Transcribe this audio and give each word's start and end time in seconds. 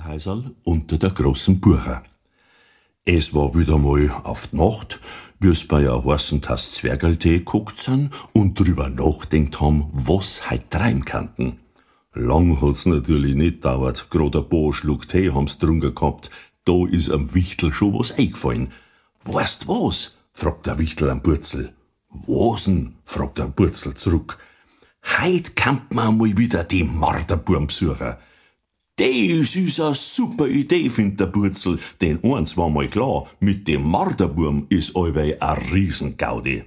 Zwergelhäuserl 0.00 0.54
unter 0.64 0.98
der 0.98 1.10
großen 1.10 1.60
Buche. 1.60 2.02
Es 3.04 3.34
war 3.34 3.54
wieder 3.54 3.78
mal 3.78 4.10
auf 4.24 4.48
die 4.48 4.56
Nacht, 4.56 5.00
wie's 5.38 5.66
bei 5.66 5.88
a 5.88 6.02
heißen 6.02 6.42
Tass 6.42 6.72
Zwergeltee 6.72 7.40
guckt 7.40 7.78
san 7.78 8.10
und 8.32 8.58
drüber 8.58 8.88
nachdenkt 8.88 9.60
haben, 9.60 9.88
was 9.92 10.50
heut 10.50 10.70
treiben 10.70 11.04
kannten. 11.04 11.60
Lang 12.14 12.60
hat's 12.60 12.86
natürlich 12.86 13.34
nicht 13.34 13.64
dauert, 13.64 14.10
grad 14.10 14.36
ein 14.36 14.48
paar 14.48 14.72
Schluck 14.72 15.06
Tee 15.08 15.30
haben's 15.32 15.58
drunter 15.58 15.92
gehabt, 15.92 16.30
da 16.64 16.86
is 16.86 17.10
am 17.10 17.34
Wichtel 17.34 17.72
schon 17.72 17.94
was 17.98 18.12
eingefallen. 18.12 18.72
Weißt 19.24 19.68
was? 19.68 20.16
fragt 20.32 20.66
der 20.66 20.78
Wichtel 20.78 21.10
am 21.10 21.22
Burzel. 21.22 21.72
Wasen? 22.08 22.96
fragt 23.04 23.38
der 23.38 23.48
Burzel 23.48 23.94
zurück. 23.94 24.38
Heut 25.04 25.56
kann 25.56 25.82
man 25.90 26.18
mal 26.18 26.36
wieder 26.36 26.64
die 26.64 26.84
Marderburm 26.84 27.66
besuchen. 27.66 28.16
Das 29.00 29.56
ist 29.56 29.80
a 29.80 29.94
super 29.94 30.46
Idee, 30.46 30.90
findet 30.90 31.20
der 31.20 31.26
Burzel, 31.26 31.78
denn 32.02 32.22
eins 32.22 32.58
war 32.58 32.68
mal 32.68 32.86
klar, 32.86 33.26
mit 33.40 33.66
dem 33.66 33.82
Marderburm 33.82 34.66
is 34.68 34.94
allweil 34.94 35.38
a 35.40 35.54
Riesengaudi. 35.54 36.64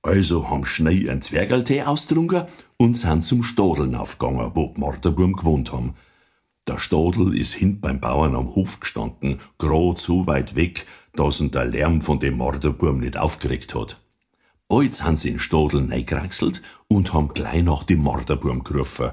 Also 0.00 0.48
haben 0.48 0.64
schnell 0.64 1.10
ein 1.10 1.20
Zwergeltee 1.20 1.82
austrunken 1.82 2.44
und 2.76 2.96
sind 2.96 3.24
zum 3.24 3.42
Stadeln 3.42 3.96
aufgegangen, 3.96 4.52
wo 4.54 4.72
die 4.72 4.80
Marderburm 4.80 5.32
gewohnt 5.32 5.72
haben. 5.72 5.94
Der 6.68 6.78
Stadel 6.78 7.36
ist 7.36 7.54
hint 7.54 7.80
beim 7.80 7.98
Bauern 7.98 8.36
am 8.36 8.54
Hof 8.54 8.78
gestanden, 8.78 9.40
grad 9.58 9.98
so 9.98 10.28
weit 10.28 10.54
weg, 10.54 10.86
dass 11.16 11.40
ihn 11.40 11.50
der 11.50 11.64
Lärm 11.64 12.02
von 12.02 12.20
dem 12.20 12.38
Marderburm 12.38 13.00
nicht 13.00 13.16
aufgeregt 13.16 13.74
hat. 13.74 14.00
Bald 14.68 14.94
sind 14.94 15.18
sie 15.18 15.30
in 15.30 15.40
Stadel 15.40 15.80
neigraxelt 15.80 16.62
und 16.86 17.12
haben 17.14 17.34
gleich 17.34 17.64
nach 17.64 17.82
dem 17.82 18.04
Marderburm 18.04 18.62
gerufen, 18.62 19.10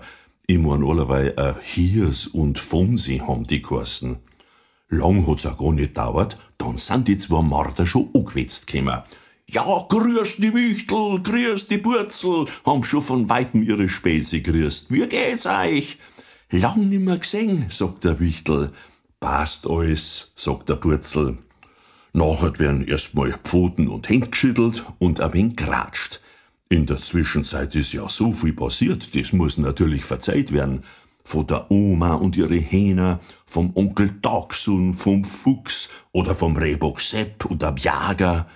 ich 0.47 0.57
mein 0.57 0.83
allerweil 0.83 1.33
äh, 1.37 1.53
Hiers 1.61 2.27
und 2.27 2.59
Fonsi 2.59 3.19
haben 3.19 3.47
die 3.47 3.61
geheißen. 3.61 4.17
Lang 4.89 5.27
hat's 5.27 5.45
auch 5.45 5.57
gar 5.57 5.73
nicht 5.73 5.97
dauert, 5.97 6.37
dann 6.57 6.77
sind 6.77 7.07
die 7.07 7.17
zwei 7.17 7.41
Marder 7.41 7.85
schon 7.85 8.09
angewetzt 8.13 8.67
gekommen. 8.67 9.01
Ja, 9.47 9.85
grüß 9.89 10.37
die 10.37 10.53
Wichtel, 10.53 11.21
grüß 11.21 11.67
die 11.67 11.77
Burzel, 11.77 12.45
haben 12.65 12.83
schon 12.83 13.01
von 13.01 13.29
weitem 13.29 13.63
ihre 13.63 13.89
Späße 13.89 14.41
grüßt. 14.41 14.91
Wie 14.91 15.07
geht's 15.07 15.45
euch? 15.45 15.97
Lang 16.51 16.89
nimmer 16.89 17.17
gesehen, 17.17 17.65
sagt 17.69 18.03
der 18.03 18.19
Wichtel. 18.19 18.71
Passt 19.19 19.67
alles, 19.67 20.31
sagt 20.35 20.69
der 20.69 20.75
Burzel. 20.75 21.37
Nachher 22.13 22.57
werden 22.59 22.87
erstmal 22.87 23.33
Pfoten 23.43 23.87
und 23.87 24.07
Hände 24.09 24.29
geschüttelt 24.29 24.85
und 24.99 25.19
ein 25.21 25.33
wenig 25.33 25.57
geratscht. 25.57 26.21
In 26.67 26.87
der 26.87 26.97
Zwischenzeit 26.97 27.75
ist 27.75 27.93
ja 27.93 28.09
so 28.09 28.31
viel 28.31 28.53
passiert, 28.53 29.15
das 29.15 29.33
muss 29.33 29.59
natürlich 29.59 30.03
verzeiht 30.03 30.51
werden. 30.51 30.81
Von 31.23 31.45
der 31.45 31.69
Oma 31.69 32.15
und 32.15 32.35
ihre 32.37 32.55
Hähner, 32.55 33.19
vom 33.45 33.71
Onkel 33.75 34.09
Dachsun, 34.19 34.95
vom 34.95 35.25
Fuchs 35.25 35.89
oder 36.11 36.33
vom 36.33 36.57
Rehbock 36.57 37.01
Sepp 37.01 37.45
oder 37.45 37.71
Bjager. 37.71 38.47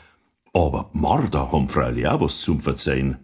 Aber 0.53 0.89
Marder 0.93 1.51
haben 1.51 1.69
freilich 1.69 2.07
auch 2.07 2.21
was 2.21 2.41
zum 2.41 2.61
Verzeihen. 2.61 3.17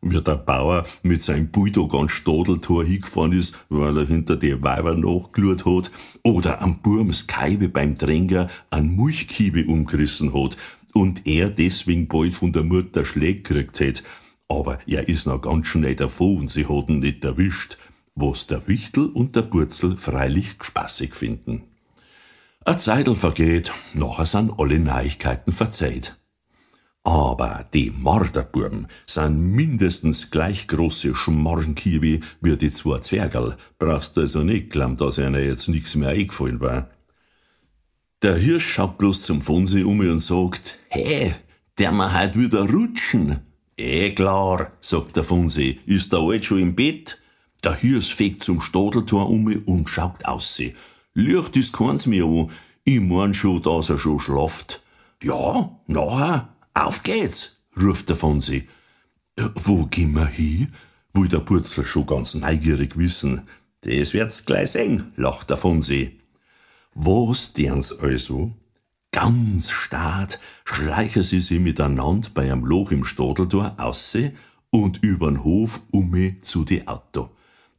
Wie 0.00 0.20
der 0.20 0.34
Bauer 0.34 0.82
mit 1.04 1.22
seinem 1.22 1.52
Bulldog 1.52 1.94
an 1.94 2.08
Stadeltor 2.08 2.84
hingefahren 2.84 3.32
ist, 3.32 3.54
weil 3.68 3.96
er 3.96 4.06
hinter 4.06 4.34
die 4.34 4.60
Weiber 4.60 4.96
nachgelurt 4.96 5.64
hat, 5.64 5.92
oder 6.24 6.60
am 6.60 6.78
Burms 6.78 7.28
Kaibe 7.28 7.68
beim 7.68 7.96
Dränger 7.96 8.48
an 8.70 8.96
Mulchkiebe 8.96 9.66
umgerissen 9.66 10.34
hat 10.34 10.56
und 10.94 11.28
er 11.28 11.48
deswegen 11.48 12.08
bald 12.08 12.34
von 12.34 12.52
der 12.52 12.64
Mutter 12.64 13.04
Schläg 13.04 13.44
gekriegt 13.44 13.80
hat, 13.80 14.02
aber 14.58 14.78
er 14.86 15.08
is 15.08 15.26
noch 15.26 15.40
ganz 15.40 15.66
schnell 15.66 15.96
davon 15.96 16.38
und 16.38 16.50
sie 16.50 16.66
hat 16.66 16.88
ihn 16.88 17.00
nicht 17.00 17.24
erwischt, 17.24 17.78
was 18.14 18.46
der 18.46 18.66
Wichtel 18.68 19.06
und 19.06 19.36
der 19.36 19.42
Burzel 19.42 19.96
freilich 19.96 20.56
spaßig 20.60 21.14
finden. 21.14 21.64
A 22.64 22.76
Zeitl 22.76 23.14
vergeht, 23.14 23.72
nachher 23.94 24.26
sind 24.26 24.52
alle 24.58 24.78
Neuigkeiten 24.78 25.52
verzeiht. 25.52 26.16
Aber 27.04 27.66
die 27.74 27.90
Marderburm 27.90 28.86
sind 29.06 29.40
mindestens 29.56 30.30
gleich 30.30 30.68
große 30.68 31.14
Schmorrenkiebi 31.16 32.20
wie 32.40 32.56
die 32.56 32.70
zwei 32.70 33.00
Zwergerl. 33.00 33.56
Brauchst 33.78 34.16
also 34.18 34.44
nicht 34.44 34.70
glauben, 34.70 34.96
dass 34.96 35.18
einer 35.18 35.40
jetzt 35.40 35.68
nix 35.68 35.96
mehr 35.96 36.10
eingefallen 36.10 36.60
war. 36.60 36.90
Der 38.22 38.36
Hirsch 38.36 38.74
schaut 38.74 38.98
bloß 38.98 39.22
zum 39.22 39.42
Fonsi 39.42 39.82
um 39.82 39.98
und 39.98 40.20
sagt, 40.20 40.78
hey, 40.90 41.34
der 41.78 41.90
ma 41.90 42.14
heut 42.14 42.38
wieder 42.38 42.70
rutschen. 42.70 43.40
Eh 43.82 44.14
klar, 44.14 44.70
sagt 44.80 45.16
der 45.16 45.24
Fonsi, 45.24 45.80
ist 45.86 46.12
der 46.12 46.20
Alt 46.20 46.44
schon 46.44 46.60
im 46.60 46.76
Bett? 46.76 47.20
Der 47.64 47.74
Hirs 47.74 48.06
fegt 48.06 48.44
zum 48.44 48.60
Stadeltor 48.60 49.28
um 49.28 49.44
und 49.66 49.88
schaut 49.88 50.24
aus. 50.24 50.62
Licht 51.14 51.56
ist 51.56 51.72
keins 51.72 52.06
mehr 52.06 52.24
an. 52.24 52.48
Ich 52.84 53.00
mein 53.00 53.34
schon, 53.34 53.60
dass 53.60 53.90
er 53.90 53.98
schon 53.98 54.20
schlaft. 54.20 54.84
Ja, 55.20 55.76
nachher, 55.88 56.54
auf 56.74 57.02
geht's, 57.02 57.56
ruft 57.76 58.08
der 58.08 58.14
Fonsi. 58.14 58.68
Äh, 59.34 59.48
wo 59.64 59.86
gehen 59.86 60.12
wir 60.12 60.26
hin? 60.26 60.72
will 61.12 61.26
der 61.26 61.40
Purzel 61.40 61.84
schon 61.84 62.06
ganz 62.06 62.34
neugierig 62.34 62.96
wissen. 62.96 63.42
Das 63.80 64.14
wird's 64.14 64.44
gleich 64.44 64.70
sehen, 64.70 65.12
lacht 65.16 65.50
der 65.50 65.56
Fonsi. 65.56 66.20
Was 66.94 67.52
den's 67.52 67.90
also? 67.92 68.52
Ganz 69.12 69.70
stad 69.70 70.40
schleichen 70.64 71.22
sie 71.22 71.40
sich 71.40 71.60
miteinander 71.60 72.30
bei 72.32 72.50
einem 72.50 72.64
Loch 72.64 72.90
im 72.92 73.04
Stadeltor 73.04 73.74
ausse 73.76 74.32
und 74.70 75.02
übern 75.02 75.44
Hof 75.44 75.82
umme 75.92 76.40
zu 76.40 76.64
die 76.64 76.88
Auto. 76.88 77.28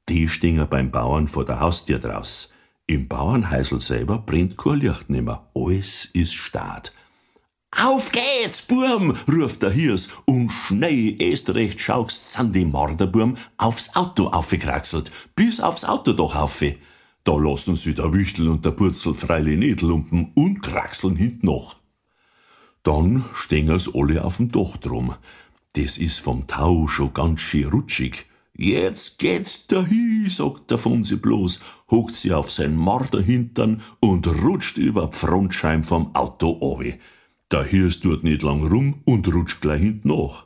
Die 0.10 0.30
stehen 0.30 0.66
beim 0.70 0.92
Bauern 0.92 1.28
vor 1.28 1.44
der 1.44 1.60
Haustür 1.60 1.98
draus. 1.98 2.54
Im 2.86 3.08
Bauernhäusl 3.08 3.80
selber 3.80 4.20
brennt 4.20 4.58
kein 4.58 4.82
Licht 4.82 5.10
nimmer. 5.10 5.50
Alles 5.56 6.06
ist 6.14 6.36
stad. 6.36 6.94
Auf 7.76 8.12
geht's, 8.12 8.62
Burm, 8.62 9.18
ruft 9.28 9.64
der 9.64 9.72
Hirs 9.72 10.10
und 10.26 10.52
schnell 10.52 11.20
erst 11.20 11.50
recht 11.56 11.82
schaust 11.82 12.34
sind 12.34 12.56
die 12.56 12.66
Marderburm 12.66 13.36
aufs 13.58 13.96
Auto 13.96 14.28
aufgekraxelt, 14.28 15.12
bis 15.36 15.60
aufs 15.60 15.84
Auto 15.84 16.14
doch 16.14 16.36
aufe. 16.36 16.76
Da 17.24 17.38
lassen 17.38 17.76
sie 17.76 17.94
der 17.94 18.14
Wichtel 18.14 18.50
und 18.50 18.66
der 18.66 18.72
Purzel 18.72 19.14
freilich 19.14 19.58
nicht 19.58 19.82
lumpen 19.82 20.32
und 20.36 20.62
kraxeln 20.62 21.16
hint 21.16 21.44
noch. 21.44 21.78
Dann 22.84 23.24
stengen's 23.34 23.90
alle 23.94 24.26
auf'm 24.26 24.52
Dach 24.52 24.78
drum. 24.78 25.16
Das 25.74 25.98
is 25.98 26.20
vom 26.20 26.48
Tau 26.48 26.88
schon 26.88 27.14
ganz 27.14 27.40
schön 27.40 27.70
rutschig. 27.70 28.26
Jetzt 28.56 29.18
geht's 29.18 29.66
dahin, 29.66 30.28
sagt 30.30 30.70
der 30.70 30.78
Fonsi 30.78 31.16
bloß, 31.16 31.60
hockt 31.90 32.14
sie 32.14 32.34
auf 32.34 32.52
sein 32.52 32.76
Marderhintern 32.76 33.82
und 34.00 34.28
rutscht 34.28 34.78
über 34.78 35.12
Frontscheim 35.12 35.84
vom 35.84 36.14
Auto 36.14 36.58
obi. 36.60 36.96
Der 37.52 37.64
Hirs 37.64 38.00
tut 38.00 38.24
nicht 38.24 38.44
lang 38.44 38.68
rum 38.68 39.02
und 39.06 39.34
rutscht 39.34 39.62
gleich 39.62 39.82
hint 39.82 40.06
nach. 40.06 40.46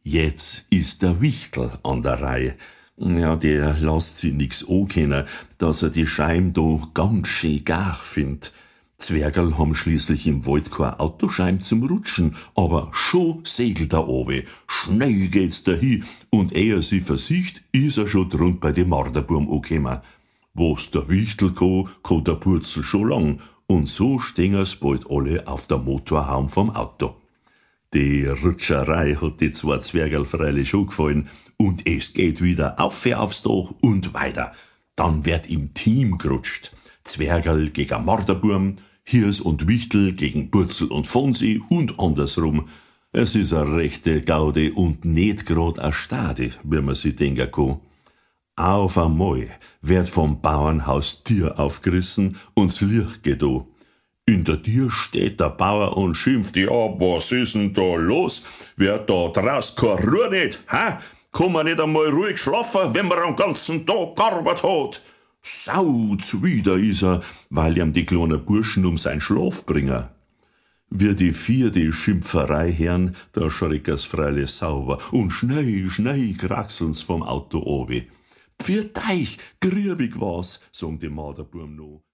Jetzt 0.00 0.66
ist 0.70 1.02
der 1.02 1.20
Wichtel 1.20 1.70
an 1.84 2.02
der 2.02 2.20
Reihe. 2.20 2.56
Ja, 2.98 3.36
der 3.36 3.74
lässt 3.74 4.16
sich 4.16 4.32
nix 4.32 4.66
ankennen, 4.66 5.26
dass 5.58 5.82
er 5.82 5.90
die 5.90 6.06
Scheim 6.06 6.54
do 6.54 6.80
ganz 6.94 7.28
schön 7.28 7.62
gar 7.62 7.94
findt. 7.94 8.54
Zwergerl 8.96 9.58
haben 9.58 9.74
schließlich 9.74 10.26
im 10.26 10.46
Wald 10.46 10.70
kein 10.70 10.94
Autoscheim 10.94 11.60
zum 11.60 11.82
Rutschen, 11.82 12.34
aber 12.54 12.88
schon 12.92 13.44
segelt 13.44 13.92
er 13.92 14.08
obe. 14.08 14.44
Schnell 14.66 15.28
geht's 15.28 15.62
dahin, 15.62 16.04
und 16.30 16.56
ehe 16.56 16.80
sie 16.80 17.00
versicht, 17.00 17.62
is 17.72 17.98
er 17.98 18.08
schon 18.08 18.30
drund 18.30 18.60
bei 18.62 18.72
dem 18.72 18.88
Marderburm 18.88 19.50
angekommen. 19.50 20.00
Was 20.54 20.90
der 20.90 21.06
Wichtel 21.10 21.52
ko, 21.52 21.86
ko 22.02 22.22
der 22.22 22.36
Purzel 22.36 22.82
schon 22.82 23.10
lang, 23.10 23.40
und 23.66 23.90
so 23.90 24.18
stengen's 24.18 24.76
bald 24.76 25.10
alle 25.10 25.46
auf 25.46 25.66
der 25.66 25.76
Motorhaum 25.76 26.48
vom 26.48 26.70
Auto. 26.70 27.16
Die 27.96 28.26
Rutscherei 28.26 29.14
hat 29.14 29.40
die 29.40 29.52
zwei 29.52 29.78
Zwergerl 29.78 30.26
freilich 30.26 30.68
schon 30.68 30.88
gefallen, 30.88 31.30
und 31.56 31.86
es 31.88 32.12
geht 32.12 32.42
wieder 32.42 32.78
auf 32.78 33.06
aufs 33.06 33.40
Dach 33.40 33.72
und 33.80 34.12
weiter. 34.12 34.52
Dann 34.96 35.24
wird 35.24 35.48
im 35.48 35.72
Team 35.72 36.18
gerutscht. 36.18 36.72
Zwergerl 37.04 37.70
gegen 37.70 38.04
Marderburm, 38.04 38.76
Hirs 39.02 39.40
und 39.40 39.66
Wichtel 39.66 40.12
gegen 40.12 40.50
Burzel 40.50 40.88
und 40.88 41.06
Fonsi 41.06 41.62
und 41.70 41.98
andersrum. 41.98 42.68
Es 43.12 43.34
ist 43.34 43.54
a 43.54 43.62
rechte 43.62 44.20
Gaude 44.20 44.74
und 44.74 45.06
nicht 45.06 45.46
grad 45.46 45.78
a 45.78 45.90
Stade, 45.90 46.50
wie 46.64 46.82
man 46.82 46.94
sich 46.94 47.16
denken 47.16 47.50
kann. 47.50 47.80
Auf 48.56 48.98
einmal 48.98 49.48
wird 49.80 50.10
vom 50.10 50.42
Bauernhaus 50.42 51.24
Tier 51.24 51.58
aufgerissen 51.58 52.36
und's 52.52 52.82
Licht 52.82 53.22
geht 53.22 53.40
da. 53.40 53.64
In 54.28 54.42
der 54.42 54.60
Tür 54.60 54.90
steht 54.90 55.38
der 55.38 55.50
Bauer 55.50 55.96
und 55.96 56.16
schimpft, 56.16 56.56
ja, 56.56 56.68
was 56.68 57.30
ist 57.30 57.54
denn 57.54 57.72
da 57.72 57.94
los? 57.94 58.42
Wer 58.76 58.98
da 58.98 59.28
draus 59.28 59.76
keine 59.76 60.02
Ruhe 60.02 60.30
nicht, 60.30 60.58
ha? 60.66 61.00
Kann 61.32 61.52
man 61.52 61.66
nicht 61.66 61.80
einmal 61.80 62.08
ruhig 62.08 62.36
schlafen, 62.36 62.92
wenn 62.92 63.06
man 63.06 63.20
am 63.20 63.36
ganzen 63.36 63.86
Tag 63.86 64.16
gearbeitet 64.16 64.64
hat? 64.64 65.02
Sau 65.42 66.16
zuwider 66.16 66.76
is 66.76 67.04
er, 67.04 67.20
weil 67.50 67.78
ihm 67.78 67.92
die 67.92 68.04
kleinen 68.04 68.44
Burschen 68.44 68.84
um 68.84 68.98
sein 68.98 69.20
Schlaf 69.20 69.64
bringen. 69.64 70.08
Wie 70.90 71.14
die 71.14 71.32
vierte 71.32 71.92
Schimpferei 71.92 72.72
hören, 72.72 73.14
da 73.30 73.48
schrecker's 73.48 74.04
freilich 74.04 74.50
sauber 74.50 74.98
und 75.12 75.30
schnell, 75.30 75.88
schnell 75.88 76.34
kraxeln's 76.34 77.00
vom 77.00 77.22
Auto 77.22 77.58
obi. 77.58 78.08
Pfiat 78.60 78.98
euch, 79.08 79.38
griebig 79.60 80.18
was, 80.18 80.60
sagen 80.72 80.98
die 80.98 81.10
Marderburm 81.10 81.76
noch. 81.76 82.02